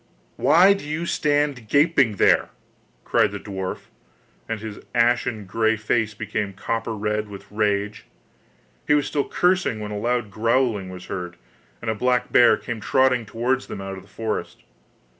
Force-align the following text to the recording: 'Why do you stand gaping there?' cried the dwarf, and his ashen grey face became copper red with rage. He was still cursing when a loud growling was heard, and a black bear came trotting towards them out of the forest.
'Why 0.35 0.73
do 0.73 0.83
you 0.83 1.05
stand 1.05 1.67
gaping 1.67 2.15
there?' 2.15 2.49
cried 3.03 3.29
the 3.29 3.39
dwarf, 3.39 3.91
and 4.49 4.59
his 4.59 4.79
ashen 4.95 5.45
grey 5.45 5.75
face 5.77 6.15
became 6.15 6.53
copper 6.53 6.95
red 6.95 7.27
with 7.29 7.51
rage. 7.51 8.05
He 8.87 8.95
was 8.95 9.05
still 9.05 9.29
cursing 9.29 9.79
when 9.79 9.91
a 9.91 9.99
loud 9.99 10.31
growling 10.31 10.89
was 10.89 11.05
heard, 11.05 11.35
and 11.83 11.91
a 11.91 11.93
black 11.93 12.31
bear 12.31 12.57
came 12.57 12.81
trotting 12.81 13.27
towards 13.27 13.67
them 13.67 13.79
out 13.79 13.95
of 13.95 14.01
the 14.01 14.09
forest. 14.09 14.63